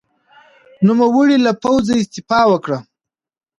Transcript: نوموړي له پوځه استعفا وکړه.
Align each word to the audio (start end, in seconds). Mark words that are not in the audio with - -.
نوموړي 0.87 1.37
له 1.45 1.51
پوځه 1.63 1.93
استعفا 2.01 2.41
وکړه. 2.51 2.77